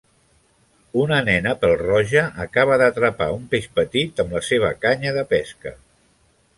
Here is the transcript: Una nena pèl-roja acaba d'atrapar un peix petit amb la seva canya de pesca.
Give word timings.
Una 1.01 1.19
nena 1.27 1.53
pèl-roja 1.65 2.25
acaba 2.47 2.79
d'atrapar 2.85 3.29
un 3.37 3.47
peix 3.55 3.71
petit 3.79 4.27
amb 4.27 4.37
la 4.41 4.45
seva 4.53 4.77
canya 4.87 5.17
de 5.21 5.31
pesca. 5.37 5.81